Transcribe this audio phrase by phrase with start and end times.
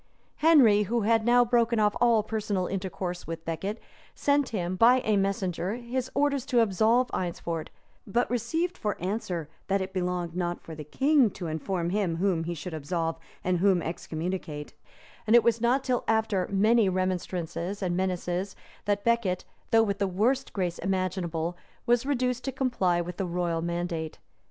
[0.37, 3.79] Henry, who had now broken off all personal intercourse with Becket,
[4.15, 7.67] sent him, by a messenger, his orders to absolve Eynsford;
[8.07, 12.45] but received for answer, that it belonged not for the king to inform him whom
[12.45, 14.73] he should absolve and whom excommunicate;
[15.27, 18.55] and it was not till after many remonstrances and menaces
[18.85, 21.55] that Becket, though with the worst grace imaginable,
[21.85, 24.17] was induced to comply with the royal mandate.